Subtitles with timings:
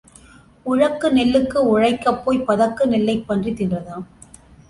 [0.65, 4.05] உழக்கு நெல்லுக்கு உழைக்கப் போய்ப் பதக்கு நெல்லைப் பன்றி தின்றதாம்.